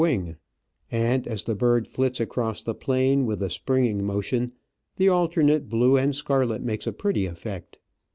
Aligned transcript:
147 0.01 0.29
wing, 0.31 0.99
and, 1.13 1.27
as 1.27 1.43
the 1.43 1.53
bird 1.53 1.87
flits 1.87 2.19
across 2.19 2.63
the 2.63 2.73
plain 2.73 3.27
with 3.27 3.39
a 3.43 3.51
springing 3.51 4.03
motion, 4.03 4.51
the 4.95 5.07
alternate 5.07 5.69
blue 5.69 5.95
and 5.95 6.15
scarlet 6.15 6.63
make 6.63 6.87
a 6.87 6.91
pretty 6.91 7.27
effect. 7.27 7.77